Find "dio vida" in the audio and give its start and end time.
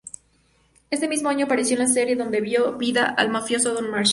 2.41-3.05